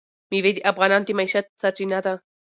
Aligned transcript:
مېوې 0.29 0.51
د 0.55 0.57
افغانانو 0.71 1.05
د 1.07 1.09
معیشت 1.19 1.45
سرچینه 1.61 1.99
ده. 2.05 2.13